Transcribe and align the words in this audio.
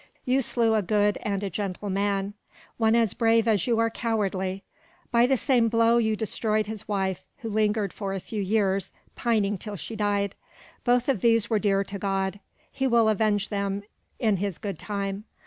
You 0.25 0.41
slew 0.41 0.73
a 0.73 0.81
good 0.81 1.19
and 1.21 1.43
a 1.43 1.51
gentle 1.51 1.91
man; 1.91 2.33
one 2.77 2.95
as 2.95 3.13
brave 3.13 3.47
as 3.47 3.67
you 3.67 3.77
are 3.77 3.91
cowardly. 3.91 4.63
By 5.11 5.27
the 5.27 5.37
same 5.37 5.67
blow 5.69 5.99
you 5.99 6.15
destroyed 6.15 6.65
his 6.65 6.87
wife, 6.87 7.21
who 7.41 7.49
lingered 7.49 7.93
for 7.93 8.11
a 8.15 8.19
few 8.19 8.41
years, 8.41 8.93
pining 9.15 9.59
till 9.59 9.75
she 9.75 9.95
died. 9.95 10.33
Both 10.83 11.07
of 11.07 11.21
these 11.21 11.51
were 11.51 11.59
dear 11.59 11.83
to 11.83 11.99
God. 11.99 12.39
He 12.71 12.87
will 12.87 13.07
avenge 13.09 13.49
them 13.49 13.83
in 14.17 14.37
His 14.37 14.57
good 14.57 14.79
time. 14.79 15.25